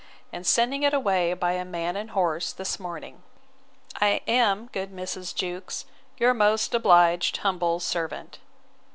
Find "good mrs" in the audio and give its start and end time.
4.73-5.31